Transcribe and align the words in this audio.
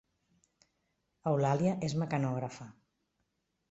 Eulàlia 1.33 1.77
és 1.91 1.97
mecanògrafa 2.05 2.71